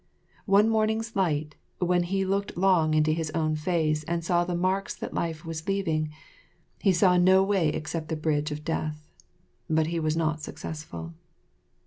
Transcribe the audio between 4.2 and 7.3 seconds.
saw the marks that life was leaving, he saw